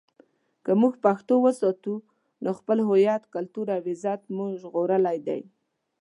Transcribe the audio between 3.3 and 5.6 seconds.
کلتور او عزت مو ژغورلی دی.